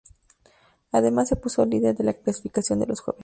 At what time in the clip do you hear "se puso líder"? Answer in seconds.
1.29-1.95